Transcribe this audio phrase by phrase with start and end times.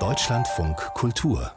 [0.00, 1.52] Deutschlandfunk Kultur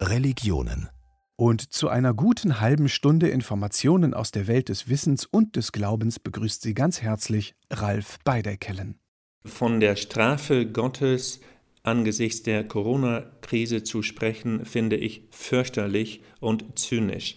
[0.00, 0.88] Religionen
[1.36, 6.18] und zu einer guten halben Stunde Informationen aus der Welt des Wissens und des Glaubens
[6.18, 8.98] begrüßt Sie ganz herzlich Ralf Beiderkellen.
[9.44, 11.42] Von der Strafe Gottes
[11.82, 17.36] angesichts der Corona-Krise zu sprechen, finde ich fürchterlich und zynisch.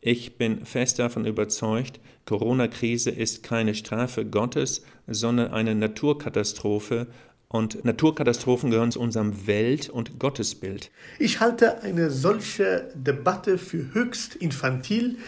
[0.00, 7.06] Ich bin fest davon überzeugt, Corona-Krise ist keine Strafe Gottes, sondern eine Naturkatastrophe
[7.56, 10.90] und Naturkatastrophen gehören zu unserem Welt- und Gottesbild.
[11.18, 15.18] Ich halte eine solche Debatte für höchst infantil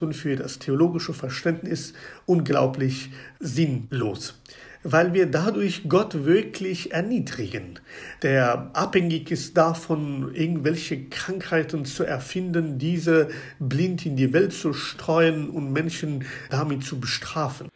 [0.00, 1.92] und für das theologische Verständnis
[2.26, 3.10] unglaublich
[3.40, 4.34] sinnlos
[4.82, 7.78] weil wir dadurch Gott wirklich erniedrigen,
[8.22, 15.50] der abhängig ist davon, irgendwelche Krankheiten zu erfinden, diese blind in die Welt zu streuen
[15.50, 17.68] und Menschen damit zu bestrafen.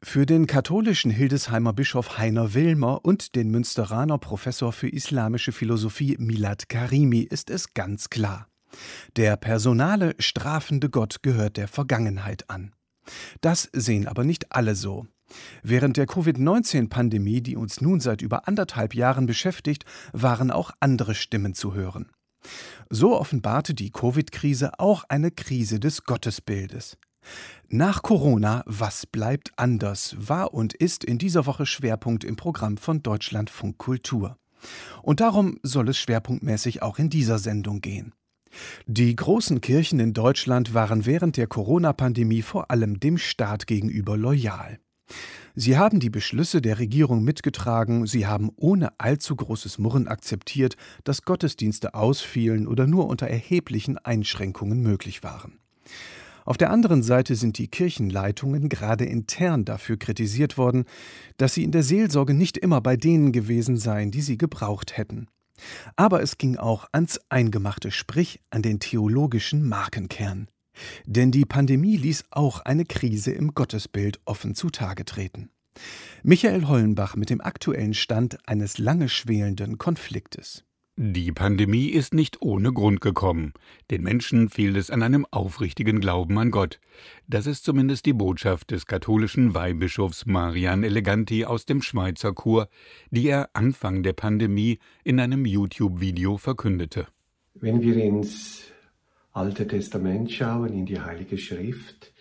[0.00, 6.68] Für den katholischen Hildesheimer Bischof Heiner Wilmer und den Münsteraner Professor für islamische Philosophie Milad
[6.68, 8.48] Karimi ist es ganz klar.
[9.16, 12.74] Der personale, strafende Gott gehört der Vergangenheit an.
[13.40, 15.08] Das sehen aber nicht alle so.
[15.64, 21.54] Während der Covid-19-Pandemie, die uns nun seit über anderthalb Jahren beschäftigt, waren auch andere Stimmen
[21.54, 22.08] zu hören.
[22.88, 26.96] So offenbarte die Covid-Krise auch eine Krise des Gottesbildes.
[27.68, 33.02] Nach Corona, was bleibt anders, war und ist in dieser Woche Schwerpunkt im Programm von
[33.02, 34.38] Deutschlandfunk Kultur.
[35.02, 38.14] Und darum soll es schwerpunktmäßig auch in dieser Sendung gehen.
[38.86, 44.78] Die großen Kirchen in Deutschland waren während der Corona-Pandemie vor allem dem Staat gegenüber loyal.
[45.54, 51.22] Sie haben die Beschlüsse der Regierung mitgetragen, sie haben ohne allzu großes Murren akzeptiert, dass
[51.22, 55.58] Gottesdienste ausfielen oder nur unter erheblichen Einschränkungen möglich waren.
[56.48, 60.86] Auf der anderen Seite sind die Kirchenleitungen gerade intern dafür kritisiert worden,
[61.36, 65.26] dass sie in der Seelsorge nicht immer bei denen gewesen seien, die sie gebraucht hätten.
[65.96, 70.48] Aber es ging auch ans Eingemachte, sprich an den theologischen Markenkern.
[71.04, 75.50] Denn die Pandemie ließ auch eine Krise im Gottesbild offen zutage treten.
[76.22, 80.64] Michael Hollenbach mit dem aktuellen Stand eines lange schwelenden Konfliktes.
[81.00, 83.52] Die Pandemie ist nicht ohne Grund gekommen.
[83.88, 86.80] Den Menschen fehlt es an einem aufrichtigen Glauben an Gott.
[87.28, 92.68] Das ist zumindest die Botschaft des katholischen Weihbischofs Marian Eleganti aus dem Schweizer Chor,
[93.12, 97.06] die er Anfang der Pandemie in einem YouTube-Video verkündete.
[97.54, 98.64] Wenn wir ins
[99.30, 102.12] Alte Testament schauen, in die Heilige Schrift,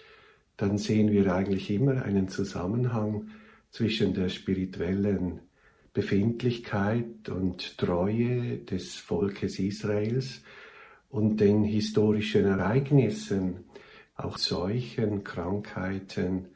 [0.56, 3.32] dann sehen wir eigentlich immer einen Zusammenhang
[3.72, 5.40] zwischen der spirituellen
[5.97, 10.44] Befindlichkeit und Treue des Volkes Israels
[11.09, 13.63] und den historischen Ereignissen,
[14.16, 16.50] auch Seuchen, Krankheiten.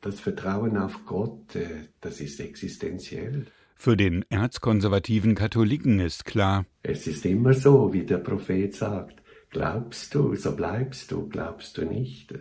[0.00, 3.48] Das Vertrauen auf Gott, äh, das ist existenziell.
[3.74, 10.14] Für den erzkonservativen Katholiken ist klar, es ist immer so, wie der Prophet sagt, glaubst
[10.14, 12.32] du, so bleibst du, glaubst du nicht,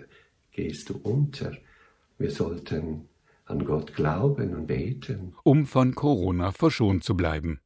[0.53, 1.51] gehst du unter.
[2.17, 3.09] Wir sollten
[3.45, 5.35] an Gott glauben und beten.
[5.43, 7.59] Um von Corona verschont zu bleiben.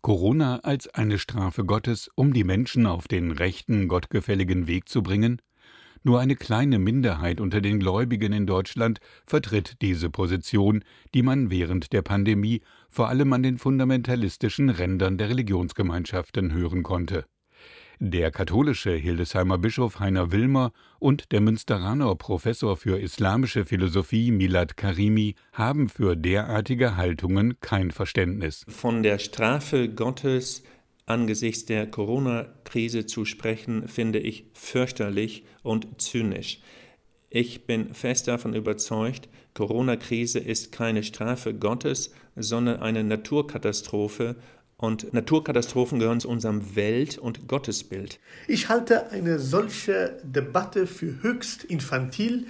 [0.00, 5.40] Corona als eine Strafe Gottes, um die Menschen auf den rechten, gottgefälligen Weg zu bringen?
[6.04, 10.84] Nur eine kleine Minderheit unter den Gläubigen in Deutschland vertritt diese Position,
[11.14, 17.24] die man während der Pandemie vor allem an den fundamentalistischen Rändern der Religionsgemeinschaften hören konnte.
[18.00, 25.34] Der katholische Hildesheimer Bischof Heiner Wilmer und der Münsteraner Professor für islamische Philosophie Milad Karimi
[25.52, 28.64] haben für derartige Haltungen kein Verständnis.
[28.68, 30.62] Von der Strafe Gottes
[31.06, 36.60] angesichts der Corona-Krise zu sprechen, finde ich fürchterlich und zynisch.
[37.30, 44.36] Ich bin fest davon überzeugt, Corona-Krise ist keine Strafe Gottes, sondern eine Naturkatastrophe
[44.78, 48.20] und Naturkatastrophen gehören zu unserem Welt- und Gottesbild.
[48.46, 52.46] Ich halte eine solche Debatte für höchst infantil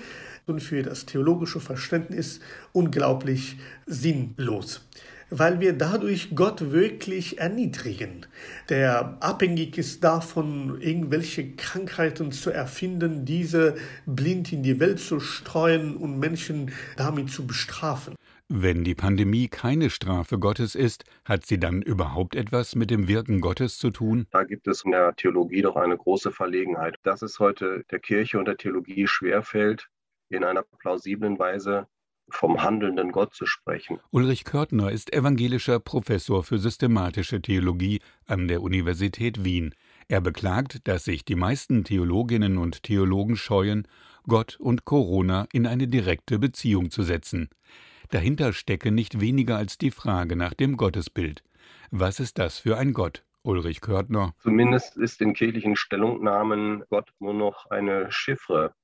[0.46, 2.40] und für das theologische Verständnis
[2.72, 3.56] unglaublich
[3.86, 4.82] sinnlos
[5.30, 8.26] weil wir dadurch Gott wirklich erniedrigen,
[8.68, 13.74] der abhängig ist davon, irgendwelche Krankheiten zu erfinden, diese
[14.06, 18.14] blind in die Welt zu streuen und Menschen damit zu bestrafen.
[18.50, 23.42] Wenn die Pandemie keine Strafe Gottes ist, hat sie dann überhaupt etwas mit dem Wirken
[23.42, 24.26] Gottes zu tun?
[24.30, 28.38] Da gibt es in der Theologie doch eine große Verlegenheit, dass es heute der Kirche
[28.38, 29.90] und der Theologie schwerfällt,
[30.30, 31.88] in einer plausiblen Weise
[32.30, 34.00] vom handelnden Gott zu sprechen.
[34.12, 39.74] Ulrich Körtner ist evangelischer Professor für systematische Theologie an der Universität Wien.
[40.08, 43.86] Er beklagt, dass sich die meisten Theologinnen und Theologen scheuen,
[44.26, 47.50] Gott und Corona in eine direkte Beziehung zu setzen.
[48.10, 51.42] Dahinter stecke nicht weniger als die Frage nach dem Gottesbild.
[51.90, 53.24] Was ist das für ein Gott?
[53.42, 54.34] Ulrich Körtner.
[54.40, 58.74] Zumindest ist in kirchlichen Stellungnahmen Gott nur noch eine Chiffre.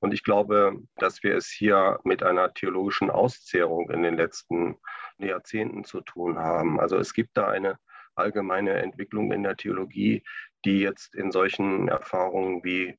[0.00, 4.76] Und ich glaube, dass wir es hier mit einer theologischen Auszehrung in den letzten
[5.18, 6.80] Jahrzehnten zu tun haben.
[6.80, 7.78] Also es gibt da eine
[8.14, 10.22] allgemeine Entwicklung in der Theologie,
[10.64, 12.96] die jetzt in solchen Erfahrungen wie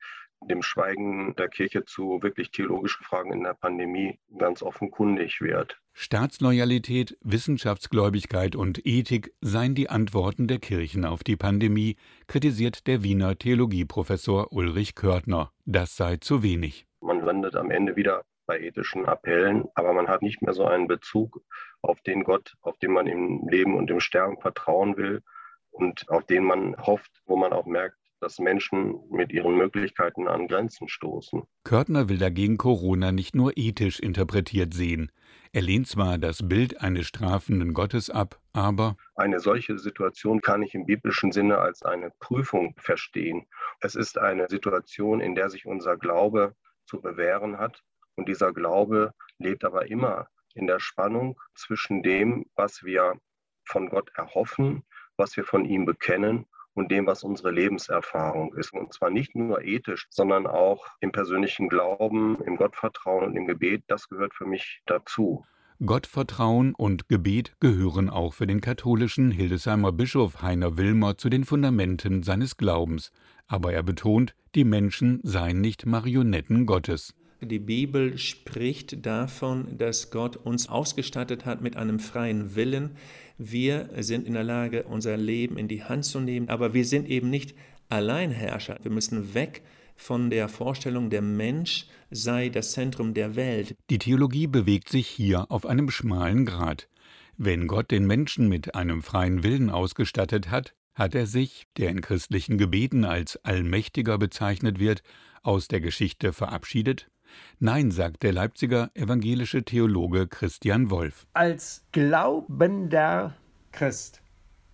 [0.50, 5.80] dem Schweigen der Kirche zu wirklich theologischen Fragen in der Pandemie ganz offenkundig wird.
[5.94, 11.98] Staatsloyalität, Wissenschaftsgläubigkeit und Ethik seien die Antworten der Kirchen auf die Pandemie,
[12.28, 15.52] kritisiert der Wiener Theologieprofessor Ulrich Körtner.
[15.66, 16.88] Das sei zu wenig.
[17.02, 20.88] Man landet am Ende wieder bei ethischen Appellen, aber man hat nicht mehr so einen
[20.88, 21.42] Bezug
[21.82, 25.22] auf den Gott, auf den man im Leben und im Sterben vertrauen will
[25.70, 30.48] und auf den man hofft, wo man auch merkt, dass Menschen mit ihren Möglichkeiten an
[30.48, 31.44] Grenzen stoßen.
[31.64, 35.12] Körtner will dagegen Corona nicht nur ethisch interpretiert sehen.
[35.52, 40.76] Er lehnt zwar das Bild eines strafenden Gottes ab, aber eine solche Situation kann ich
[40.76, 43.48] im biblischen Sinne als eine Prüfung verstehen.
[43.82, 47.82] Es ist eine Situation, in der sich unser Glaube zu bewähren hat.
[48.16, 53.20] Und dieser Glaube lebt aber immer in der Spannung zwischen dem, was wir
[53.66, 54.84] von Gott erhoffen,
[55.18, 56.46] was wir von ihm bekennen
[56.82, 58.74] und dem, was unsere Lebenserfahrung ist.
[58.74, 63.84] Und zwar nicht nur ethisch, sondern auch im persönlichen Glauben, im Gottvertrauen und im Gebet.
[63.88, 65.46] Das gehört für mich dazu.
[65.84, 72.22] Gottvertrauen und Gebet gehören auch für den katholischen Hildesheimer Bischof Heiner Wilmer zu den Fundamenten
[72.22, 73.12] seines Glaubens.
[73.48, 77.16] Aber er betont, die Menschen seien nicht Marionetten Gottes.
[77.44, 82.92] Die Bibel spricht davon, dass Gott uns ausgestattet hat mit einem freien Willen.
[83.40, 87.10] Wir sind in der Lage, unser Leben in die Hand zu nehmen, aber wir sind
[87.10, 87.56] eben nicht
[87.90, 88.78] Alleinherrscher.
[88.84, 89.64] Wir müssen weg
[89.96, 93.76] von der Vorstellung, der Mensch sei das Zentrum der Welt.
[93.90, 96.90] Die Theologie bewegt sich hier auf einem schmalen Grat.
[97.38, 102.02] Wenn Gott den Menschen mit einem freien Willen ausgestattet hat, hat er sich, der in
[102.02, 105.02] christlichen Gebeten als Allmächtiger bezeichnet wird,
[105.42, 107.11] aus der Geschichte verabschiedet?
[107.60, 111.28] Nein, sagt der Leipziger evangelische Theologe Christian Wolf.
[111.34, 113.36] Als glaubender
[113.72, 114.22] Christ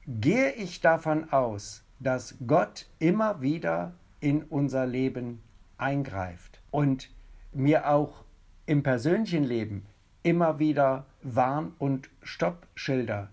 [0.07, 5.41] gehe ich davon aus, dass Gott immer wieder in unser Leben
[5.77, 7.11] eingreift und
[7.51, 8.23] mir auch
[8.65, 9.85] im persönlichen Leben
[10.23, 13.29] immer wieder Warn- und Stoppschilder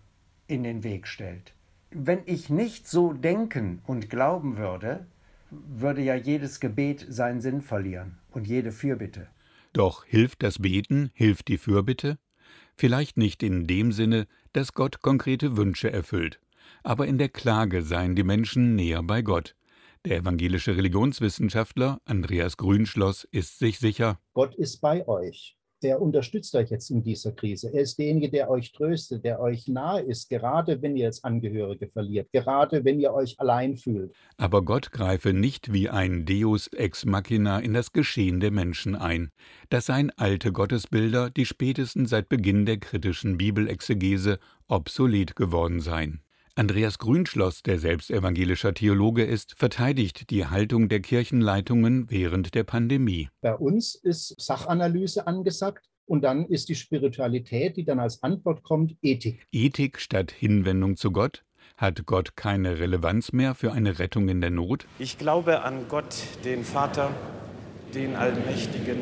[0.46, 1.54] in den Weg stellt.
[1.90, 5.06] Wenn ich nicht so denken und glauben würde,
[5.50, 9.28] würde ja jedes Gebet seinen Sinn verlieren und jede Fürbitte.
[9.72, 12.18] Doch hilft das Beten, hilft die Fürbitte?
[12.76, 16.40] Vielleicht nicht in dem Sinne, dass Gott konkrete Wünsche erfüllt,
[16.82, 19.56] aber in der Klage seien die Menschen näher bei Gott.
[20.04, 26.70] Der evangelische Religionswissenschaftler Andreas Grünschloss ist sich sicher, Gott ist bei euch der unterstützt euch
[26.70, 27.70] jetzt in dieser Krise.
[27.72, 31.88] Er ist derjenige, der euch tröstet, der euch nahe ist, gerade wenn ihr jetzt Angehörige
[31.88, 34.14] verliert, gerade wenn ihr euch allein fühlt.
[34.38, 39.30] Aber Gott greife nicht wie ein Deus ex machina in das Geschehen der Menschen ein.
[39.68, 46.23] Das seien alte Gottesbilder, die spätestens seit Beginn der kritischen Bibelexegese obsolet geworden seien.
[46.56, 53.28] Andreas Grünschloss, der selbst evangelischer Theologe ist, verteidigt die Haltung der Kirchenleitungen während der Pandemie.
[53.40, 55.90] Bei uns ist Sachanalyse angesagt.
[56.06, 59.46] Und dann ist die Spiritualität, die dann als Antwort kommt, Ethik.
[59.50, 61.44] Ethik statt Hinwendung zu Gott?
[61.76, 64.86] Hat Gott keine Relevanz mehr für eine Rettung in der Not?
[64.98, 67.10] Ich glaube an Gott, den Vater,
[67.94, 68.98] den Allmächtigen.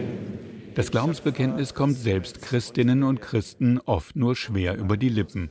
[0.75, 5.51] Das Glaubensbekenntnis kommt selbst Christinnen und Christen oft nur schwer über die Lippen.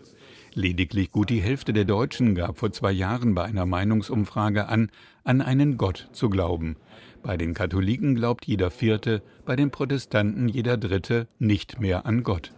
[0.53, 4.91] Lediglich gut die Hälfte der Deutschen gab vor zwei Jahren bei einer Meinungsumfrage an,
[5.24, 6.75] an einen Gott zu glauben.
[7.24, 12.51] Bei den Katholiken glaubt jeder Vierte, bei den Protestanten jeder Dritte nicht mehr an Gott.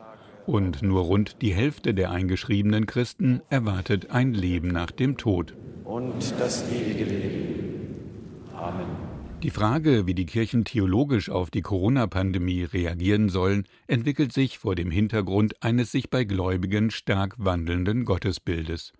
[0.47, 5.53] Und nur rund die Hälfte der eingeschriebenen Christen erwartet ein Leben nach dem Tod.
[5.83, 7.95] Und das ewige Leben.
[8.53, 8.92] Amen.
[9.43, 14.89] Die Frage, wie die Kirchen theologisch auf die Corona-Pandemie reagieren sollen, entwickelt sich vor dem
[14.89, 18.93] Hintergrund eines sich bei Gläubigen stark wandelnden Gottesbildes.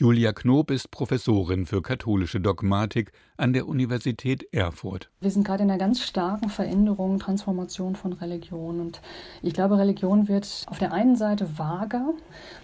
[0.00, 5.10] Julia Knob ist Professorin für katholische Dogmatik an der Universität Erfurt.
[5.20, 8.80] Wir sind gerade in einer ganz starken Veränderung, Transformation von Religion.
[8.80, 9.02] Und
[9.42, 12.14] ich glaube, Religion wird auf der einen Seite vager.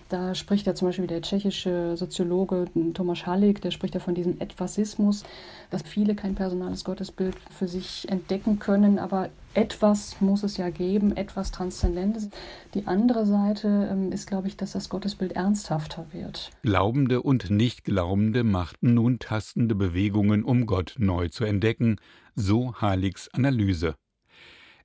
[0.09, 4.40] Da spricht ja zum Beispiel der tschechische Soziologe Tomasz Halik, der spricht ja von diesem
[4.40, 5.23] Etwasismus,
[5.69, 11.17] dass viele kein personales Gottesbild für sich entdecken können, aber etwas muss es ja geben,
[11.17, 12.29] etwas Transzendentes.
[12.75, 16.51] Die andere Seite ähm, ist, glaube ich, dass das Gottesbild ernsthafter wird.
[16.63, 21.97] Glaubende und Nichtglaubende machten nun tastende Bewegungen, um Gott neu zu entdecken,
[22.35, 23.95] so Haligs Analyse.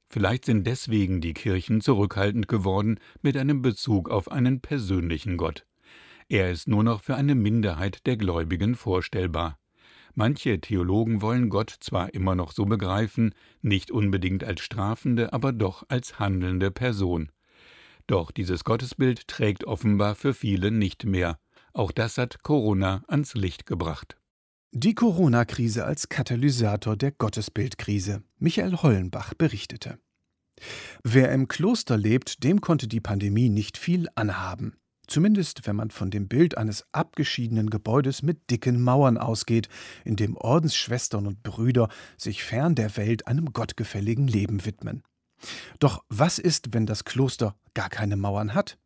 [0.07, 5.65] Vielleicht sind deswegen die Kirchen zurückhaltend geworden mit einem Bezug auf einen persönlichen Gott.
[6.29, 9.57] Er ist nur noch für eine Minderheit der Gläubigen vorstellbar.
[10.13, 15.83] Manche Theologen wollen Gott zwar immer noch so begreifen, nicht unbedingt als strafende, aber doch
[15.87, 17.31] als handelnde Person.
[18.07, 21.39] Doch dieses Gottesbild trägt offenbar für viele nicht mehr.
[21.73, 24.17] Auch das hat Corona ans Licht gebracht.
[24.73, 28.23] Die Corona-Krise als Katalysator der Gottesbildkrise.
[28.39, 29.99] Michael Hollenbach berichtete.
[31.03, 34.77] Wer im Kloster lebt, dem konnte die Pandemie nicht viel anhaben.
[35.07, 39.67] Zumindest wenn man von dem Bild eines abgeschiedenen Gebäudes mit dicken Mauern ausgeht,
[40.05, 45.03] in dem Ordensschwestern und Brüder sich fern der Welt einem gottgefälligen Leben widmen.
[45.79, 48.77] Doch was ist, wenn das Kloster gar keine Mauern hat?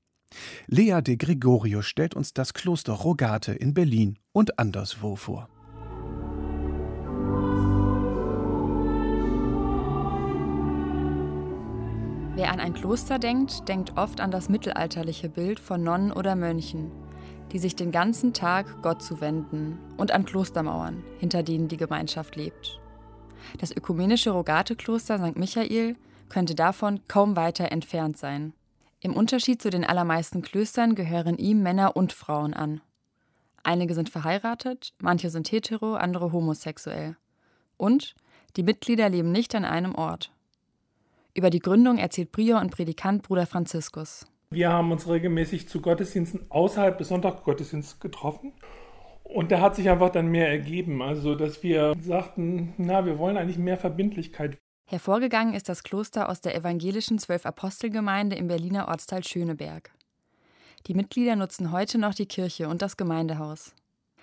[0.67, 5.49] Lea de Gregorio stellt uns das Kloster Rogate in Berlin und anderswo vor.
[12.35, 16.91] Wer an ein Kloster denkt, denkt oft an das mittelalterliche Bild von Nonnen oder Mönchen,
[17.53, 22.81] die sich den ganzen Tag Gott zuwenden und an Klostermauern, hinter denen die Gemeinschaft lebt.
[23.59, 25.37] Das ökumenische Rogate-Kloster St.
[25.37, 25.95] Michael
[26.27, 28.51] könnte davon kaum weiter entfernt sein.
[28.99, 32.81] Im Unterschied zu den allermeisten Klöstern gehören ihm Männer und Frauen an.
[33.63, 37.15] Einige sind verheiratet, manche sind hetero, andere homosexuell.
[37.77, 38.13] Und
[38.57, 40.34] die Mitglieder leben nicht an einem Ort.
[41.37, 44.25] Über die Gründung erzählt Prior und Predikant Bruder Franziskus.
[44.51, 48.53] Wir haben uns regelmäßig zu Gottesdiensten außerhalb des Sonntagsgottesdienstes getroffen.
[49.25, 51.01] Und da hat sich einfach dann mehr ergeben.
[51.01, 54.57] Also, dass wir sagten, na, wir wollen eigentlich mehr Verbindlichkeit.
[54.87, 59.91] Hervorgegangen ist das Kloster aus der evangelischen Zwölf-Apostel-Gemeinde im Berliner Ortsteil Schöneberg.
[60.87, 63.73] Die Mitglieder nutzen heute noch die Kirche und das Gemeindehaus.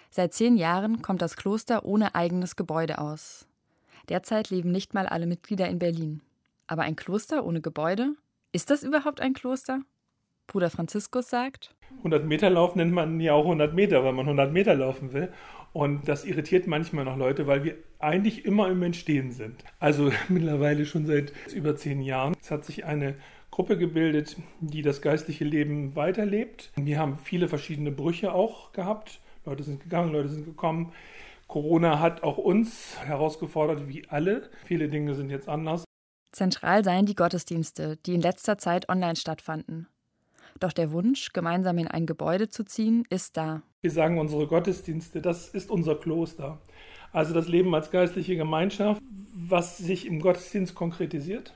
[0.08, 3.46] Seit zehn Jahren kommt das Kloster ohne eigenes Gebäude aus.
[4.08, 6.22] Derzeit leben nicht mal alle Mitglieder in Berlin.
[6.66, 8.14] Aber ein Kloster ohne Gebäude?
[8.52, 9.80] Ist das überhaupt ein Kloster?
[10.46, 14.52] Bruder Franziskus sagt: 100 Meter Lauf nennt man ja auch 100 Meter, weil man 100
[14.52, 15.32] Meter laufen will.
[15.72, 19.64] Und das irritiert manchmal noch Leute, weil wir eigentlich immer im Entstehen sind.
[19.78, 22.34] Also mittlerweile schon seit über zehn Jahren.
[22.40, 23.14] Es hat sich eine
[23.50, 26.72] Gruppe gebildet, die das geistliche Leben weiterlebt.
[26.76, 29.20] Wir haben viele verschiedene Brüche auch gehabt.
[29.44, 30.92] Leute sind gegangen, Leute sind gekommen.
[31.48, 34.50] Corona hat auch uns herausgefordert, wie alle.
[34.64, 35.84] Viele Dinge sind jetzt anders.
[36.32, 39.86] Zentral seien die Gottesdienste, die in letzter Zeit online stattfanden.
[40.60, 43.62] Doch der Wunsch, gemeinsam in ein Gebäude zu ziehen, ist da.
[43.82, 46.58] Wir sagen unsere Gottesdienste, das ist unser Kloster.
[47.12, 49.02] Also das Leben als geistliche Gemeinschaft,
[49.34, 51.54] was sich im Gottesdienst konkretisiert.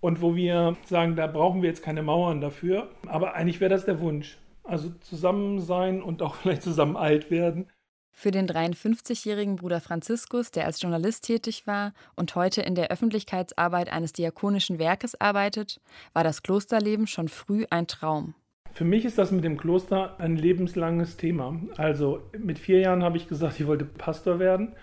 [0.00, 2.90] Und wo wir sagen, da brauchen wir jetzt keine Mauern dafür.
[3.06, 4.38] Aber eigentlich wäre das der Wunsch.
[4.64, 7.68] Also zusammen sein und auch vielleicht zusammen alt werden.
[8.12, 13.90] Für den 53-jährigen Bruder Franziskus, der als Journalist tätig war und heute in der Öffentlichkeitsarbeit
[13.90, 15.80] eines diakonischen Werkes arbeitet,
[16.12, 18.34] war das Klosterleben schon früh ein Traum.
[18.72, 21.60] Für mich ist das mit dem Kloster ein lebenslanges Thema.
[21.76, 24.74] Also mit vier Jahren habe ich gesagt, ich wollte Pastor werden.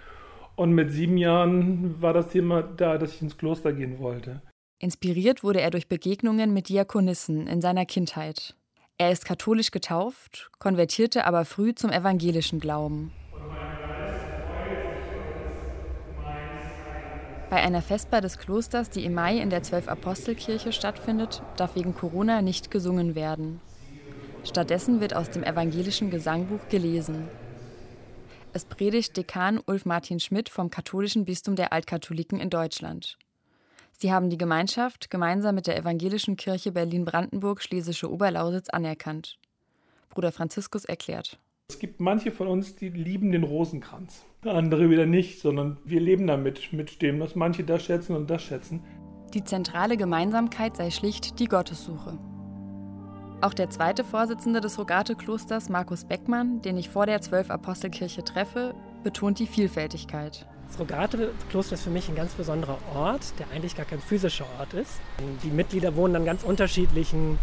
[0.55, 4.41] Und mit sieben Jahren war das Thema da, dass ich ins Kloster gehen wollte.
[4.79, 8.55] Inspiriert wurde er durch Begegnungen mit Diakonissen in seiner Kindheit.
[9.01, 13.13] Er ist katholisch getauft, konvertierte aber früh zum evangelischen Glauben.
[17.50, 22.41] Bei einer Vesper des Klosters, die im Mai in der Zwölf-Apostelkirche stattfindet, darf wegen Corona
[22.41, 23.62] nicht gesungen werden.
[24.44, 27.29] Stattdessen wird aus dem evangelischen Gesangbuch gelesen.
[28.51, 33.18] Es predigt Dekan Ulf Martin Schmidt vom katholischen Bistum der Altkatholiken in Deutschland.
[34.01, 39.38] Sie haben die Gemeinschaft gemeinsam mit der Evangelischen Kirche Berlin-Brandenburg-Schlesische Oberlausitz anerkannt.
[40.08, 41.38] Bruder Franziskus erklärt.
[41.68, 46.27] Es gibt manche von uns, die lieben den Rosenkranz, andere wieder nicht, sondern wir leben
[46.27, 48.86] damit, mit dem, dass manche das schätzen und das schätzen.
[49.34, 52.18] Die zentrale Gemeinsamkeit sei schlicht die Gottessuche.
[53.41, 59.39] Auch der zweite Vorsitzende des Rogate-Klosters, Markus Beckmann, den ich vor der Zwölf-Apostelkirche treffe, betont
[59.39, 60.48] die Vielfältigkeit.
[60.69, 64.73] Das Rogate-Kloster ist für mich ein ganz besonderer Ort, der eigentlich gar kein physischer Ort
[64.73, 64.93] ist.
[65.43, 67.39] Die Mitglieder wohnen an ganz unterschiedlichen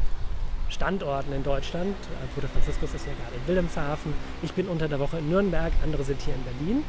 [0.70, 1.96] Standorten in Deutschland.
[2.34, 4.14] Bruder Franziskus ist ja gerade in Wilhelmshaven.
[4.42, 6.84] Ich bin unter der Woche in Nürnberg, andere sind hier in Berlin.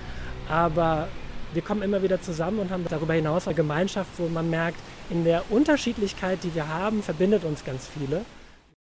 [0.48, 1.08] Aber
[1.54, 4.80] wir kommen immer wieder zusammen und haben darüber hinaus eine Gemeinschaft, wo man merkt,
[5.10, 8.26] in der Unterschiedlichkeit, die wir haben, verbindet uns ganz viele.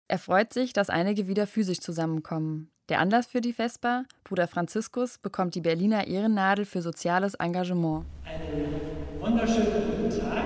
[0.08, 2.70] Er freut sich, dass einige wieder physisch zusammenkommen.
[2.90, 4.02] Der Anlass für die Vespa?
[4.24, 8.04] Bruder Franziskus bekommt die Berliner Ehrennadel für soziales Engagement.
[8.24, 8.80] Einen
[9.20, 10.42] wunderschönen guten Tag.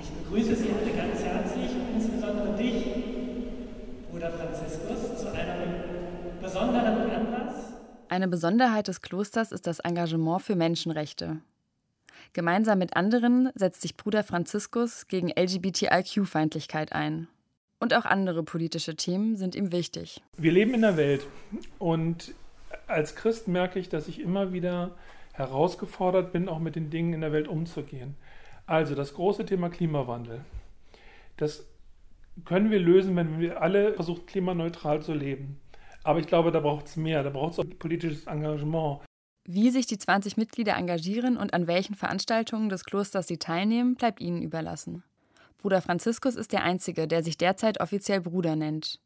[0.00, 2.86] Ich begrüße Sie alle ganz herzlich, insbesondere dich,
[4.10, 7.74] Bruder Franziskus, zu einem besonderen Anlass.
[8.08, 11.42] Eine Besonderheit des Klosters ist das Engagement für Menschenrechte.
[12.32, 17.28] Gemeinsam mit anderen setzt sich Bruder Franziskus gegen LGBTIQ-Feindlichkeit ein.
[17.78, 20.22] Und auch andere politische Themen sind ihm wichtig.
[20.38, 21.26] Wir leben in der Welt
[21.78, 22.34] und
[22.86, 24.96] als Christ merke ich, dass ich immer wieder
[25.32, 28.16] herausgefordert bin, auch mit den Dingen in der Welt umzugehen.
[28.66, 30.40] Also das große Thema Klimawandel.
[31.36, 31.66] Das
[32.44, 35.60] können wir lösen, wenn wir alle versuchen, klimaneutral zu leben.
[36.02, 39.00] Aber ich glaube, da braucht es mehr, da braucht es auch politisches Engagement.
[39.48, 44.20] Wie sich die 20 Mitglieder engagieren und an welchen Veranstaltungen des Klosters sie teilnehmen, bleibt
[44.20, 45.04] ihnen überlassen.
[45.58, 49.00] Bruder Franziskus ist der Einzige, der sich derzeit offiziell Bruder nennt.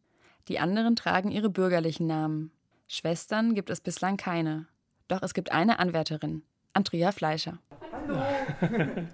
[0.49, 2.51] Die anderen tragen ihre bürgerlichen Namen.
[2.89, 4.67] Schwestern gibt es bislang keine.
[5.09, 6.43] Doch es gibt eine Anwärterin,
[6.73, 7.59] Andrea Fleischer.
[7.93, 8.21] Hallo.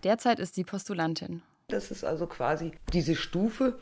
[0.02, 1.42] Derzeit ist sie Postulantin.
[1.68, 3.78] Das ist also quasi diese Stufe,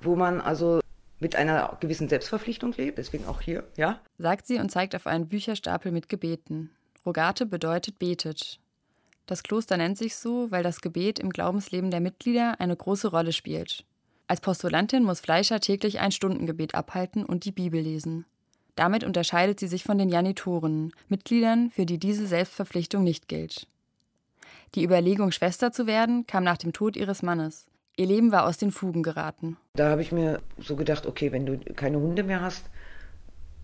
[0.00, 0.80] wo man also
[1.20, 4.00] mit einer gewissen Selbstverpflichtung lebt, deswegen auch hier, ja?
[4.18, 6.70] Sagt sie und zeigt auf einen Bücherstapel mit Gebeten.
[7.04, 8.58] Rogate bedeutet betet.
[9.30, 13.32] Das Kloster nennt sich so, weil das Gebet im Glaubensleben der Mitglieder eine große Rolle
[13.32, 13.84] spielt.
[14.26, 18.26] Als Postulantin muss Fleischer täglich ein Stundengebet abhalten und die Bibel lesen.
[18.74, 23.68] Damit unterscheidet sie sich von den Janitoren, Mitgliedern, für die diese Selbstverpflichtung nicht gilt.
[24.74, 27.66] Die Überlegung, Schwester zu werden, kam nach dem Tod ihres Mannes.
[27.96, 29.56] Ihr Leben war aus den Fugen geraten.
[29.74, 32.64] Da habe ich mir so gedacht, okay, wenn du keine Hunde mehr hast,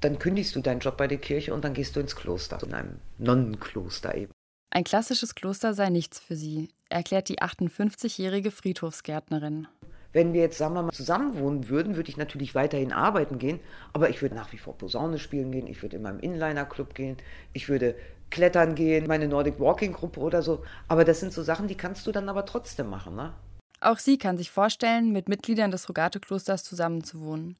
[0.00, 2.72] dann kündigst du deinen Job bei der Kirche und dann gehst du ins Kloster, in
[2.72, 4.35] einem Nonnenkloster eben.
[4.76, 9.68] Ein klassisches Kloster sei nichts für sie, erklärt die 58-jährige Friedhofsgärtnerin.
[10.12, 13.58] Wenn wir jetzt, sagen wir mal, zusammen wohnen würden, würde ich natürlich weiterhin arbeiten gehen,
[13.94, 17.16] aber ich würde nach wie vor Posaune spielen gehen, ich würde in meinem Inliner-Club gehen,
[17.54, 17.94] ich würde
[18.28, 20.62] klettern gehen, meine Nordic Walking Gruppe oder so.
[20.88, 23.32] Aber das sind so Sachen, die kannst du dann aber trotzdem machen, ne?
[23.80, 27.56] Auch sie kann sich vorstellen, mit Mitgliedern des Rogate-Klosters zusammenzuwohnen.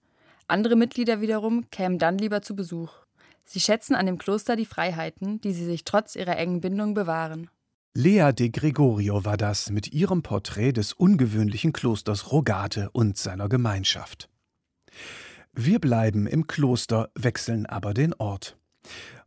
[0.48, 3.05] Andere Mitglieder wiederum kämen dann lieber zu Besuch.
[3.46, 7.48] Sie schätzen an dem Kloster die Freiheiten, die sie sich trotz ihrer engen Bindung bewahren.
[7.94, 14.28] Lea de Gregorio war das mit ihrem Porträt des ungewöhnlichen Klosters Rogate und seiner Gemeinschaft.
[15.54, 18.58] Wir bleiben im Kloster, wechseln aber den Ort.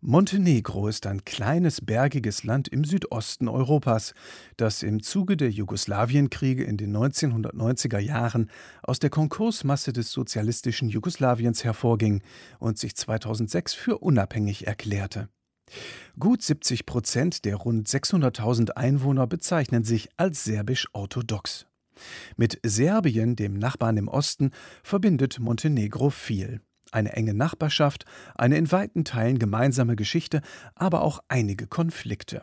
[0.01, 4.13] Montenegro ist ein kleines bergiges Land im Südosten Europas,
[4.55, 8.49] das im Zuge der Jugoslawienkriege in den 1990er Jahren
[8.81, 12.21] aus der Konkursmasse des sozialistischen Jugoslawiens hervorging
[12.59, 15.27] und sich 2006 für unabhängig erklärte.
[16.17, 21.65] Gut 70 Prozent der rund 600.000 Einwohner bezeichnen sich als serbisch-orthodox.
[22.37, 29.05] Mit Serbien, dem Nachbarn im Osten, verbindet Montenegro viel eine enge Nachbarschaft, eine in weiten
[29.05, 30.41] Teilen gemeinsame Geschichte,
[30.75, 32.41] aber auch einige Konflikte.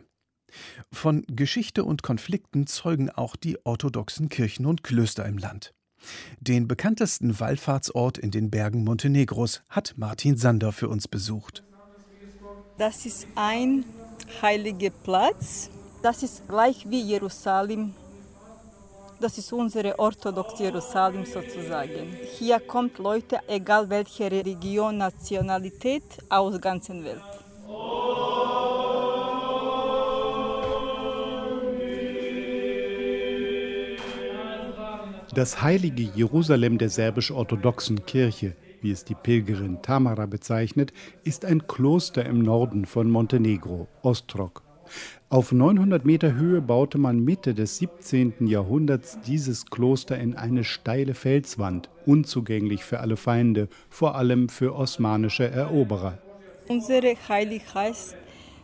[0.91, 5.73] Von Geschichte und Konflikten zeugen auch die orthodoxen Kirchen und Klöster im Land.
[6.39, 11.63] Den bekanntesten Wallfahrtsort in den Bergen Montenegros hat Martin Sander für uns besucht.
[12.77, 13.83] Das ist ein
[14.41, 15.69] heiliger Platz.
[16.03, 17.93] Das ist gleich wie Jerusalem
[19.19, 22.15] das ist unsere orthodoxe Jerusalem sozusagen.
[22.37, 27.21] Hier kommt Leute, egal welche Religion, Nationalität, aus der ganzen Welt.
[35.33, 42.25] Das heilige Jerusalem der serbisch-orthodoxen Kirche, wie es die Pilgerin Tamara bezeichnet, ist ein Kloster
[42.25, 44.63] im Norden von Montenegro, Ostrog.
[45.29, 48.47] Auf 900 Meter Höhe baute man Mitte des 17.
[48.47, 55.45] Jahrhunderts dieses Kloster in eine steile Felswand, unzugänglich für alle Feinde, vor allem für osmanische
[55.51, 56.17] Eroberer.
[56.69, 58.15] Unsere Heilig heißt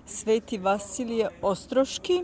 [0.07, 2.23] Sveti Vasilije Ostroschki.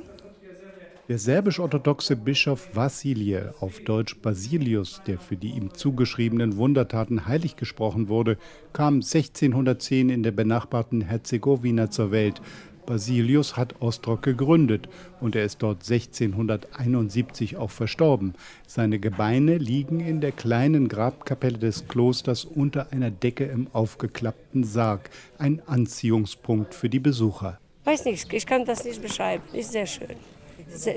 [1.10, 8.10] Der serbisch-orthodoxe Bischof Vasilije, auf Deutsch Basilius, der für die ihm zugeschriebenen Wundertaten heilig gesprochen
[8.10, 8.38] wurde,
[8.74, 12.42] kam 1610 in der benachbarten Herzegowina zur Welt
[12.90, 14.90] Basilius hat Ostrog gegründet
[15.22, 18.34] und er ist dort 1671 auch verstorben.
[18.66, 25.12] Seine Gebeine liegen in der kleinen Grabkapelle des Klosters unter einer Decke im aufgeklappten Sarg,
[25.38, 27.60] ein Anziehungspunkt für die Besucher.
[27.84, 29.44] Weiß nicht, ich kann das nicht beschreiben.
[29.54, 30.16] Ist sehr schön.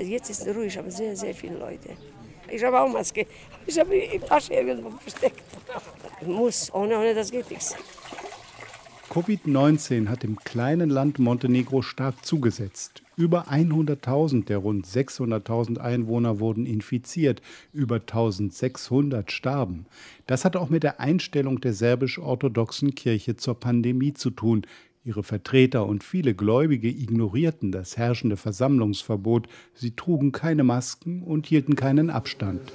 [0.03, 1.89] Jetzt ist es ruhig, aber sehr, sehr viele Leute.
[2.49, 3.27] Ich habe auch Maske.
[3.67, 5.43] Ich habe die Tasche irgendwo versteckt.
[6.25, 7.75] Muss, ohne, ohne das geht nichts.
[9.13, 13.03] Covid-19 hat dem kleinen Land Montenegro stark zugesetzt.
[13.15, 17.39] Über 100.000 der rund 600.000 Einwohner wurden infiziert,
[17.73, 19.85] über 1.600 starben.
[20.25, 24.65] Das hat auch mit der Einstellung der serbisch-orthodoxen Kirche zur Pandemie zu tun.
[25.05, 31.75] Ihre Vertreter und viele Gläubige ignorierten das herrschende Versammlungsverbot, sie trugen keine Masken und hielten
[31.75, 32.71] keinen Abstand.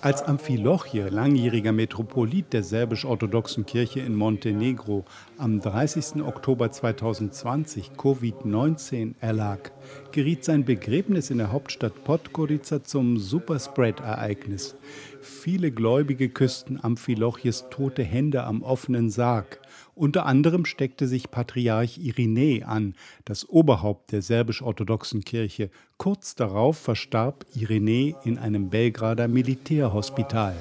[0.00, 5.04] Als Amphilochie, langjähriger Metropolit der serbisch-orthodoxen Kirche in Montenegro,
[5.38, 6.22] am 30.
[6.22, 9.72] Oktober 2020 Covid-19 erlag,
[10.12, 14.76] geriet sein Begräbnis in der Hauptstadt Podgorica zum Superspread-Ereignis.
[15.20, 19.60] Viele Gläubige küssten Amphilochies tote Hände am offenen Sarg.
[19.94, 25.70] Unter anderem steckte sich Patriarch Irinä an, das Oberhaupt der serbisch-orthodoxen Kirche.
[25.96, 30.54] Kurz darauf verstarb Irinä in einem Belgrader Militärhospital.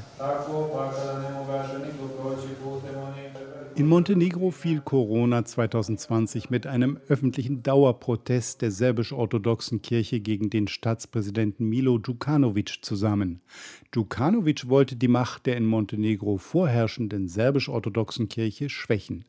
[3.76, 11.70] In Montenegro fiel Corona 2020 mit einem öffentlichen Dauerprotest der serbisch-orthodoxen Kirche gegen den Staatspräsidenten
[11.70, 13.40] Milo Djukanovic zusammen.
[13.94, 19.26] Djukanovic wollte die Macht der in Montenegro vorherrschenden serbisch-orthodoxen Kirche schwächen,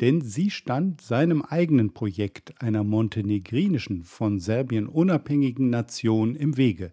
[0.00, 6.90] denn sie stand seinem eigenen Projekt einer montenegrinischen, von Serbien unabhängigen Nation im Wege.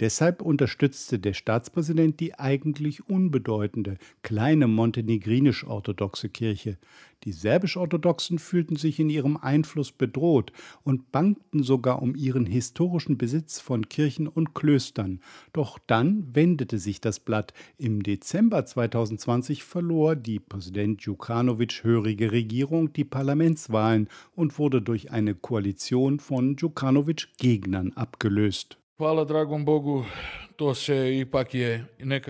[0.00, 6.78] Deshalb unterstützte der Staatspräsident die eigentlich unbedeutende, kleine montenegrinisch-orthodoxe Kirche.
[7.24, 13.60] Die serbisch-orthodoxen fühlten sich in ihrem Einfluss bedroht und bangten sogar um ihren historischen Besitz
[13.60, 15.20] von Kirchen und Klöstern.
[15.52, 17.54] Doch dann wendete sich das Blatt.
[17.78, 25.34] Im Dezember 2020 verlor die Präsident Djukanovic hörige Regierung die Parlamentswahlen und wurde durch eine
[25.34, 28.78] Koalition von Djukanovic-Gegnern abgelöst.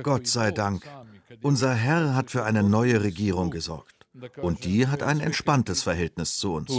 [0.03, 0.89] Gott sei Dank.
[1.43, 3.94] Unser Herr hat für eine neue Regierung gesorgt.
[4.41, 6.71] Und die hat ein entspanntes Verhältnis zu uns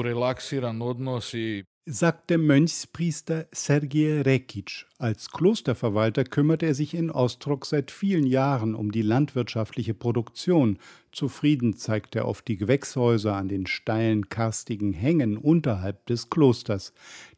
[1.87, 4.87] sagt der Mönchspriester Sergej Rekic.
[4.97, 10.79] Als Klosterverwalter kümmert er sich in Ostrog seit vielen Jahren um die landwirtschaftliche Produktion.
[11.11, 16.91] Zufrieden zeigt er auf die Gewächshäuser an den steilen, karstigen Hängen unterhalb des Klosters.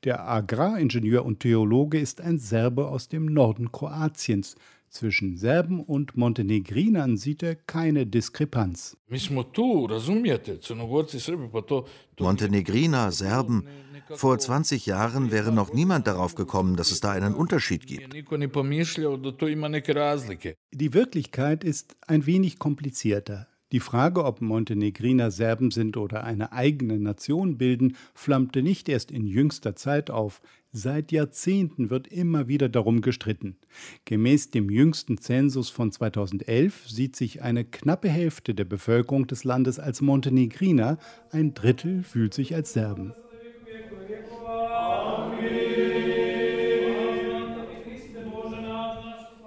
[0.05, 4.55] Der Agraringenieur und Theologe ist ein Serbe aus dem Norden Kroatiens.
[4.89, 8.97] Zwischen Serben und Montenegrinern sieht er keine Diskrepanz.
[12.19, 13.67] Montenegriner, Serben,
[14.15, 18.13] vor 20 Jahren wäre noch niemand darauf gekommen, dass es da einen Unterschied gibt.
[20.71, 23.47] Die Wirklichkeit ist ein wenig komplizierter.
[23.73, 29.27] Die Frage, ob Montenegriner Serben sind oder eine eigene Nation bilden, flammte nicht erst in
[29.27, 30.41] jüngster Zeit auf.
[30.71, 33.58] Seit Jahrzehnten wird immer wieder darum gestritten.
[34.06, 39.80] Gemäß dem jüngsten Zensus von 2011 sieht sich eine knappe Hälfte der Bevölkerung des Landes
[39.80, 40.97] als Montenegriner,
[41.32, 43.13] ein Drittel fühlt sich als Serben.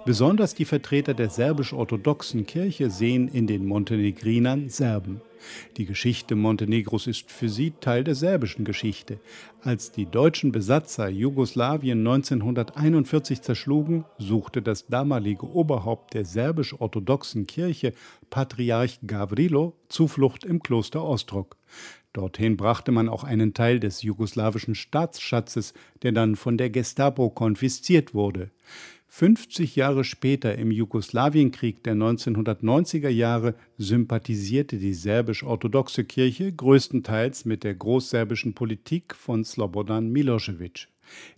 [0.03, 5.21] Besonders die Vertreter der serbisch-orthodoxen Kirche sehen in den Montenegrinern Serben.
[5.77, 9.19] Die Geschichte Montenegros ist für sie Teil der serbischen Geschichte.
[9.61, 17.93] Als die deutschen Besatzer Jugoslawien 1941 zerschlugen, suchte das damalige Oberhaupt der serbisch-orthodoxen Kirche,
[18.31, 21.57] Patriarch Gavrilo, Zuflucht im Kloster Ostrog.
[22.13, 28.13] Dorthin brachte man auch einen Teil des jugoslawischen Staatsschatzes, der dann von der Gestapo konfisziert
[28.13, 28.49] wurde.
[29.13, 37.75] 50 Jahre später im Jugoslawienkrieg der 1990er Jahre sympathisierte die serbisch-orthodoxe Kirche größtenteils mit der
[37.75, 40.87] großserbischen Politik von Slobodan Milosevic.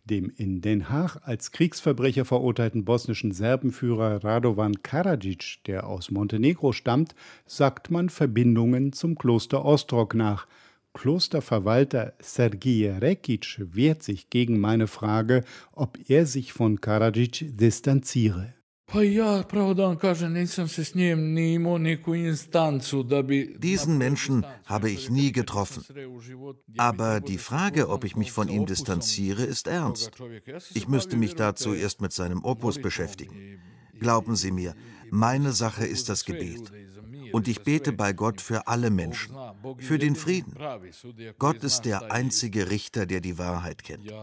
[0.06, 7.16] Dem in Den Haag als Kriegsverbrecher verurteilten bosnischen Serbenführer Radovan Karadzic, der aus Montenegro stammt,
[7.48, 10.46] sagt man Verbindungen zum Kloster Ostrog nach–
[10.94, 18.54] Klosterverwalter Sergij Rekic wehrt sich gegen meine Frage, ob er sich von Karadzic distanziere.
[23.58, 25.84] Diesen Menschen habe ich nie getroffen.
[26.78, 30.12] Aber die Frage, ob ich mich von ihm distanziere, ist ernst.
[30.76, 33.60] Ich müsste mich dazu erst mit seinem Opus beschäftigen.
[34.00, 34.76] Glauben Sie mir,
[35.10, 36.72] meine Sache ist das Gebet.
[37.34, 39.36] Und ich bete bei Gott für alle Menschen,
[39.80, 40.54] für den Frieden.
[41.40, 44.14] Gott ist der einzige Richter, der die Wahrheit kennt.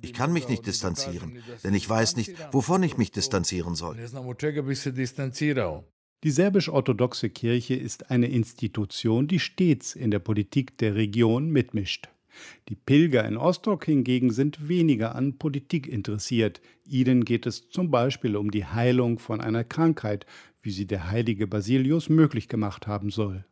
[0.00, 3.96] Ich kann mich nicht distanzieren, denn ich weiß nicht, wovon ich mich distanzieren soll.
[6.24, 12.08] Die serbisch-orthodoxe Kirche ist eine Institution, die stets in der Politik der Region mitmischt.
[12.68, 16.60] Die Pilger in Ostrog hingegen sind weniger an Politik interessiert.
[16.86, 20.26] Ihnen geht es zum Beispiel um die Heilung von einer Krankheit,
[20.66, 23.44] wie sie der heilige Basilius möglich gemacht haben soll.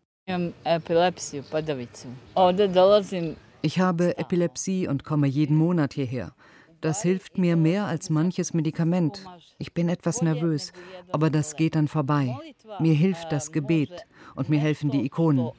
[3.62, 6.35] Ich habe Epilepsie und komme jeden Monat hierher.
[6.81, 9.24] Das hilft mir mehr als manches Medikament.
[9.59, 10.72] Ich bin etwas nervös,
[11.12, 12.37] aber das geht dann vorbei.
[12.79, 15.50] Mir hilft das Gebet und mir helfen die Ikonen.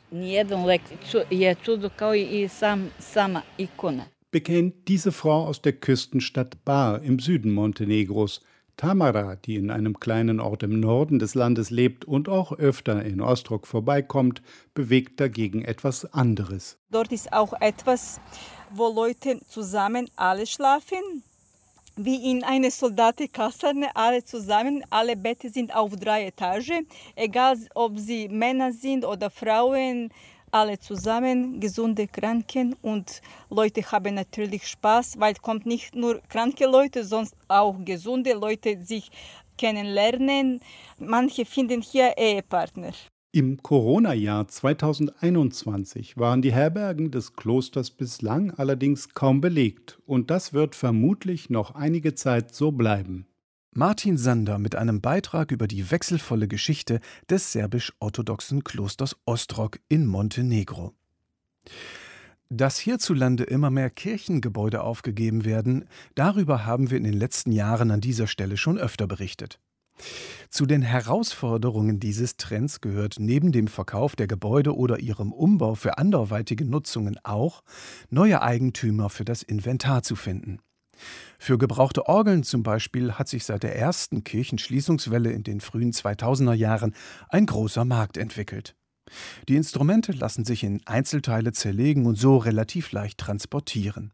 [4.30, 8.42] Bekennt diese Frau aus der Küstenstadt Bar im Süden Montenegros.
[8.78, 13.22] Tamara, die in einem kleinen Ort im Norden des Landes lebt und auch öfter in
[13.22, 14.42] Ostrog vorbeikommt,
[14.74, 16.78] bewegt dagegen etwas anderes.
[16.92, 18.20] Dort ist auch etwas,
[18.72, 21.24] wo Leute zusammen alle schlafen,
[21.96, 24.84] wie in einer Soldatenkaserne, alle zusammen.
[24.90, 30.10] Alle Betten sind auf drei Etagen, egal ob sie Männer sind oder Frauen
[30.56, 37.04] alle zusammen, gesunde Kranken und Leute haben natürlich Spaß, weil kommt nicht nur kranke Leute,
[37.04, 39.12] sondern auch gesunde Leute sich
[39.58, 40.62] kennenlernen.
[40.98, 42.94] Manche finden hier Ehepartner.
[43.34, 50.74] Im Corona-Jahr 2021 waren die Herbergen des Klosters bislang allerdings kaum belegt und das wird
[50.74, 53.28] vermutlich noch einige Zeit so bleiben.
[53.78, 60.94] Martin Sander mit einem Beitrag über die wechselvolle Geschichte des serbisch-orthodoxen Klosters Ostrog in Montenegro.
[62.48, 68.00] Dass hierzulande immer mehr Kirchengebäude aufgegeben werden, darüber haben wir in den letzten Jahren an
[68.00, 69.60] dieser Stelle schon öfter berichtet.
[70.50, 75.98] Zu den Herausforderungen dieses Trends gehört neben dem Verkauf der Gebäude oder ihrem Umbau für
[75.98, 77.62] anderweitige Nutzungen auch,
[78.10, 80.60] neue Eigentümer für das Inventar zu finden.
[81.38, 86.54] Für gebrauchte Orgeln zum Beispiel hat sich seit der ersten Kirchenschließungswelle in den frühen 2000er
[86.54, 86.96] Jahren
[87.30, 88.76] ein großer Markt entwickelt.
[89.48, 94.14] Die Instrumente lassen sich in Einzelteile zerlegen und so relativ leicht transportieren.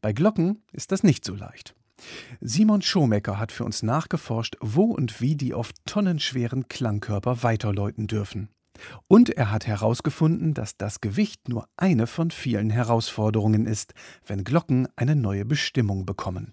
[0.00, 1.74] Bei Glocken ist das nicht so leicht.
[2.40, 8.48] Simon Schomecker hat für uns nachgeforscht, wo und wie die oft tonnenschweren Klangkörper weiterläuten dürfen.
[9.08, 13.94] Und er hat herausgefunden, dass das Gewicht nur eine von vielen Herausforderungen ist,
[14.26, 16.52] wenn Glocken eine neue Bestimmung bekommen.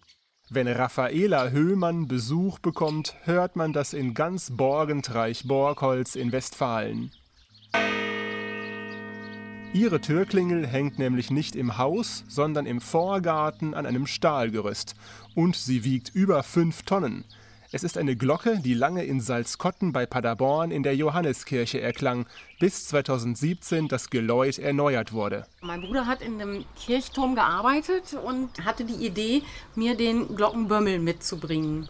[0.49, 7.12] Wenn Raffaela Höhmann Besuch bekommt, hört man das in ganz Borgentreich Borgholz in Westfalen.
[9.73, 14.95] Ihre Türklingel hängt nämlich nicht im Haus, sondern im Vorgarten an einem Stahlgerüst.
[15.34, 17.23] Und sie wiegt über fünf Tonnen.
[17.73, 22.25] Es ist eine Glocke, die lange in Salzkotten bei Paderborn in der Johanneskirche erklang,
[22.60, 25.45] bis 2017 das Geläut erneuert wurde.
[25.62, 29.43] Mein Bruder hat in einem Kirchturm gearbeitet und hatte die Idee,
[29.75, 31.88] mir den Glockenbömmel mitzubringen.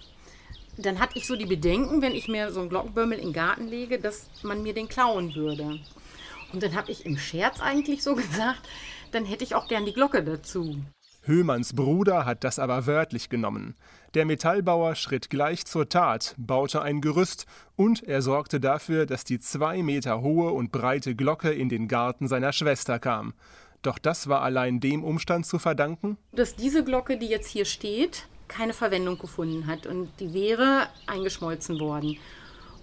[0.77, 3.67] Dann hatte ich so die Bedenken, wenn ich mir so einen Glockenbömmel in den Garten
[3.67, 5.79] lege, dass man mir den klauen würde.
[6.53, 8.69] Und dann habe ich im Scherz eigentlich so gesagt,
[9.13, 10.75] dann hätte ich auch gern die Glocke dazu.
[11.23, 13.75] Höhmanns Bruder hat das aber wörtlich genommen.
[14.13, 17.45] Der Metallbauer schritt gleich zur Tat, baute ein Gerüst
[17.77, 22.27] und er sorgte dafür, dass die zwei Meter hohe und breite Glocke in den Garten
[22.27, 23.33] seiner Schwester kam.
[23.83, 28.27] Doch das war allein dem Umstand zu verdanken, dass diese Glocke, die jetzt hier steht,
[28.49, 32.17] keine Verwendung gefunden hat und die wäre eingeschmolzen worden.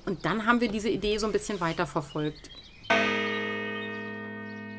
[0.06, 2.48] Und dann haben wir diese Idee so ein bisschen weiterverfolgt.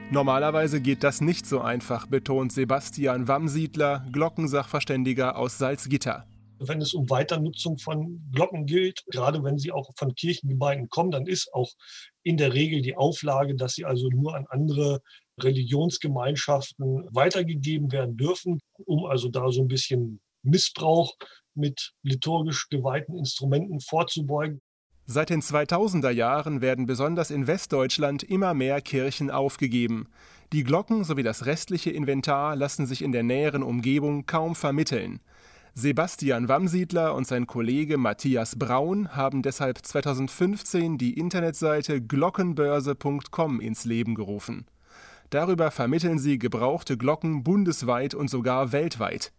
[0.09, 6.25] Normalerweise geht das nicht so einfach, betont Sebastian Wamsiedler, Glockensachverständiger aus Salzgitter.
[6.59, 11.25] Wenn es um Weiternutzung von Glocken gilt, gerade wenn sie auch von Kirchengemeinden kommen, dann
[11.25, 11.71] ist auch
[12.23, 15.01] in der Regel die Auflage, dass sie also nur an andere
[15.41, 21.15] Religionsgemeinschaften weitergegeben werden dürfen, um also da so ein bisschen Missbrauch
[21.55, 24.61] mit liturgisch geweihten Instrumenten vorzubeugen.
[25.05, 30.07] Seit den 2000er Jahren werden besonders in Westdeutschland immer mehr Kirchen aufgegeben.
[30.53, 35.19] Die Glocken sowie das restliche Inventar lassen sich in der näheren Umgebung kaum vermitteln.
[35.73, 44.15] Sebastian Wamsiedler und sein Kollege Matthias Braun haben deshalb 2015 die Internetseite glockenbörse.com ins Leben
[44.15, 44.65] gerufen.
[45.29, 49.31] Darüber vermitteln sie gebrauchte Glocken bundesweit und sogar weltweit.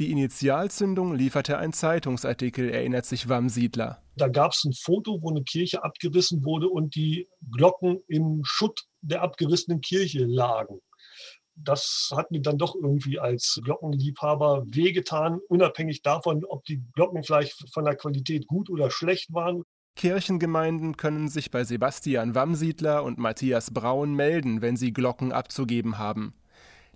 [0.00, 4.02] Die Initialzündung lieferte ein Zeitungsartikel, erinnert sich Wamsiedler.
[4.16, 8.84] Da gab es ein Foto, wo eine Kirche abgerissen wurde und die Glocken im Schutt
[9.00, 10.80] der abgerissenen Kirche lagen.
[11.64, 17.72] Das hat mir dann doch irgendwie als Glockenliebhaber wehgetan, unabhängig davon, ob die Glocken vielleicht
[17.72, 19.64] von der Qualität gut oder schlecht waren.
[19.96, 26.34] Kirchengemeinden können sich bei Sebastian Wamsiedler und Matthias Braun melden, wenn sie Glocken abzugeben haben.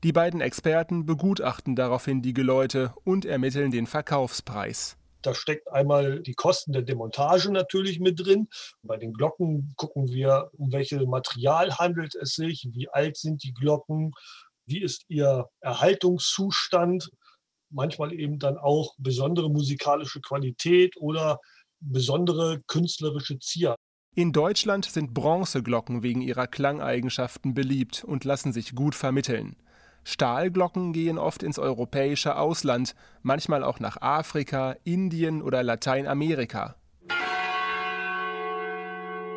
[0.05, 4.97] Die beiden Experten begutachten daraufhin die Geläute und ermitteln den Verkaufspreis.
[5.23, 8.49] Da steckt einmal die Kosten der Demontage natürlich mit drin.
[8.83, 13.55] Bei den Glocken gucken wir, um welches Material handelt es sich, wie alt sind die
[13.55, 14.13] Glocken,
[14.67, 17.11] wie ist ihr Erhaltungszustand,
[17.71, 21.39] manchmal eben dann auch besondere musikalische Qualität oder
[21.81, 23.77] besondere künstlerische Zier.
[24.15, 29.57] In Deutschland sind Bronzeglocken wegen ihrer Klangeigenschaften beliebt und lassen sich gut vermitteln.
[30.05, 36.77] Stahlglocken gehen oft ins europäische Ausland, manchmal auch nach Afrika, Indien oder Lateinamerika.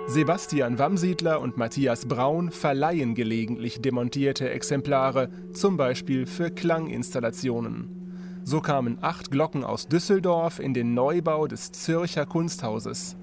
[0.08, 8.42] Sebastian Wamsiedler und Matthias Braun verleihen gelegentlich demontierte Exemplare, zum Beispiel für Klanginstallationen.
[8.44, 13.18] So kamen acht Glocken aus Düsseldorf in den Neubau des Zürcher Kunsthauses.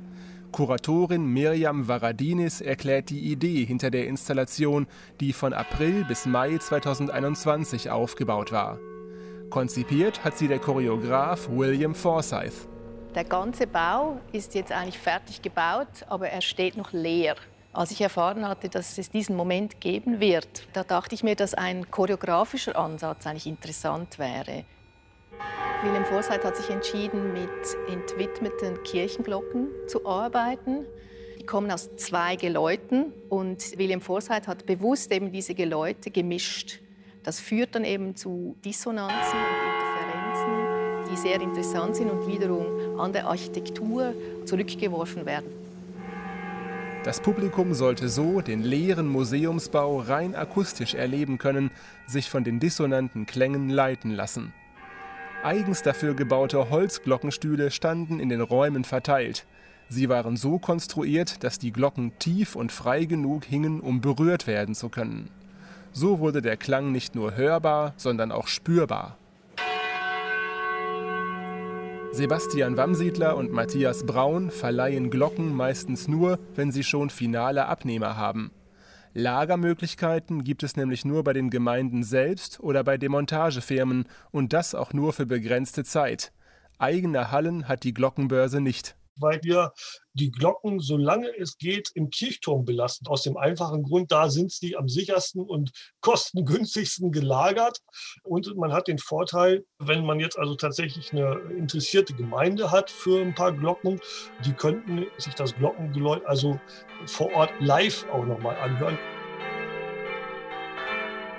[0.51, 4.88] Kuratorin Mirjam Varadinis erklärt die Idee hinter der Installation,
[5.21, 8.81] die von April bis Mai 2021 aufgebaut war.
[9.51, 12.71] Konzipiert hat sie der Choreograf William Forsyth.
[13.14, 17.37] Der ganze Bau ist jetzt eigentlich fertig gebaut, aber er steht noch leer.
[17.75, 21.53] Als ich erfahren hatte, dass es diesen Moment geben wird, da dachte ich mir, dass
[21.53, 24.64] ein choreografischer Ansatz eigentlich interessant wäre.
[25.83, 27.51] William Forsyth hat sich entschieden, mit
[27.90, 30.87] entwidmeten Kirchenglocken zu arbeiten.
[31.38, 36.81] Die kommen aus zwei Geläuten und William Forsyth hat bewusst eben diese Geläute gemischt.
[37.25, 40.71] Das führt dann eben zu Dissonanzen und Interferenzen,
[41.12, 44.14] die sehr interessant sind und wiederum an der Architektur
[44.46, 45.51] zurückgeworfen werden.
[47.05, 51.70] Das Publikum sollte so den leeren Museumsbau rein akustisch erleben können,
[52.07, 54.55] sich von den dissonanten Klängen leiten lassen.
[55.42, 59.44] Eigens dafür gebaute Holzglockenstühle standen in den Räumen verteilt.
[59.88, 64.77] Sie waren so konstruiert, dass die Glocken tief und frei genug hingen, um berührt werden
[64.77, 65.29] zu können.
[65.92, 69.18] So wurde der Klang nicht nur hörbar, sondern auch spürbar.
[72.14, 78.51] Sebastian Wamsiedler und Matthias Braun verleihen Glocken meistens nur, wenn sie schon finale Abnehmer haben.
[79.14, 84.92] Lagermöglichkeiten gibt es nämlich nur bei den Gemeinden selbst oder bei Demontagefirmen und das auch
[84.92, 86.33] nur für begrenzte Zeit.
[86.79, 89.72] Eigene Hallen hat die Glockenbörse nicht weil wir
[90.14, 93.07] die Glocken, solange es geht, im Kirchturm belassen.
[93.07, 95.70] Aus dem einfachen Grund, da sind sie am sichersten und
[96.01, 97.79] kostengünstigsten gelagert.
[98.22, 103.20] Und man hat den Vorteil, wenn man jetzt also tatsächlich eine interessierte Gemeinde hat für
[103.20, 104.01] ein paar Glocken,
[104.44, 106.61] die könnten sich das Glockengeläut also
[107.07, 108.98] vor Ort live auch nochmal anhören.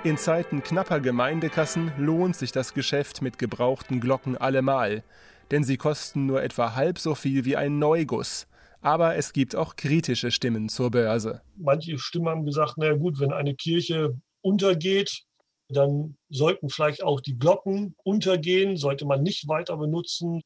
[0.04, 5.02] In Zeiten knapper Gemeindekassen lohnt sich das Geschäft mit gebrauchten Glocken allemal
[5.50, 8.46] denn sie kosten nur etwa halb so viel wie ein Neuguss.
[8.80, 11.40] Aber es gibt auch kritische Stimmen zur Börse.
[11.56, 15.22] Manche Stimmen haben gesagt, na gut, wenn eine Kirche untergeht,
[15.68, 20.42] dann sollten vielleicht auch die Glocken untergehen, sollte man nicht weiter benutzen.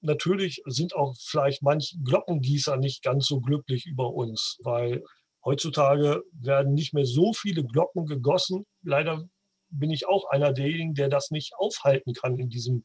[0.00, 5.02] Natürlich sind auch vielleicht manche Glockengießer nicht ganz so glücklich über uns, weil
[5.44, 8.64] heutzutage werden nicht mehr so viele Glocken gegossen.
[8.82, 9.24] Leider
[9.68, 12.84] bin ich auch einer derjenigen, der das nicht aufhalten kann in diesem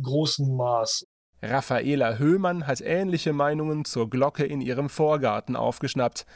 [0.00, 1.04] großen Maß.
[1.42, 6.26] Raffaela Höhmann hat ähnliche Meinungen zur Glocke in ihrem Vorgarten aufgeschnappt.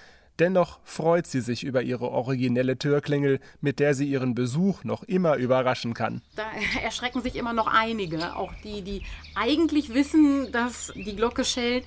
[0.41, 5.37] Dennoch freut sie sich über ihre originelle Türklingel, mit der sie ihren Besuch noch immer
[5.37, 6.23] überraschen kann.
[6.35, 6.45] Da
[6.83, 9.03] erschrecken sich immer noch einige, auch die, die
[9.37, 11.85] eigentlich wissen, dass die Glocke schellt,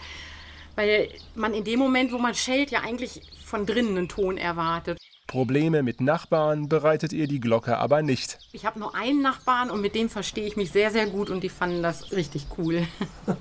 [0.76, 4.98] weil man in dem Moment, wo man schellt, ja eigentlich von drinnen einen Ton erwartet.
[5.28, 8.40] Probleme mit Nachbarn bereitet ihr die Glocke aber nicht.
[8.54, 11.44] Ich habe nur einen Nachbarn und mit dem verstehe ich mich sehr, sehr gut und
[11.44, 12.88] die fanden das richtig cool.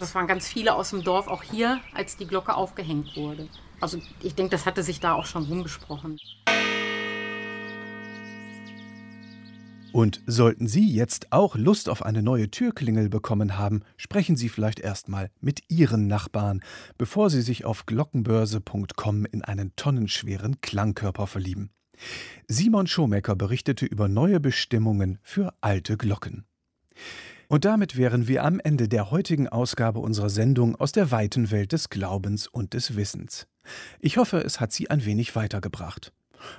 [0.00, 3.46] Das waren ganz viele aus dem Dorf, auch hier, als die Glocke aufgehängt wurde.
[3.82, 6.18] Also ich denke, das hatte sich da auch schon rumgesprochen.
[9.92, 14.78] Und sollten Sie jetzt auch Lust auf eine neue Türklingel bekommen haben, sprechen Sie vielleicht
[14.78, 16.60] erstmal mit Ihren Nachbarn,
[16.96, 21.70] bevor Sie sich auf glockenbörse.com in einen tonnenschweren Klangkörper verlieben.
[22.46, 26.44] Simon Schomecker berichtete über neue Bestimmungen für alte Glocken.
[27.48, 31.72] Und damit wären wir am Ende der heutigen Ausgabe unserer Sendung aus der weiten Welt
[31.72, 33.48] des Glaubens und des Wissens.
[33.98, 36.12] Ich hoffe, es hat Sie ein wenig weitergebracht.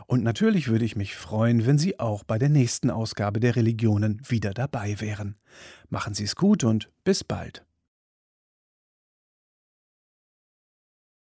[0.07, 4.21] Und natürlich würde ich mich freuen, wenn Sie auch bei der nächsten Ausgabe der Religionen
[4.27, 5.35] wieder dabei wären.
[5.89, 7.65] Machen Sie es gut und bis bald.